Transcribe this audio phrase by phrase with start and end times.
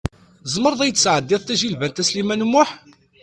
[0.43, 2.69] Tzemreḍ i yi-d-tesɛeddiḍ tajilbant, a Sliman U Muḥ?